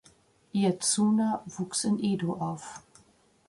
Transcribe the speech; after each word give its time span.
Ietsuna 0.55 1.43
wuchs 1.45 1.83
in 1.83 2.03
Edo 2.03 2.33
auf. 2.39 2.81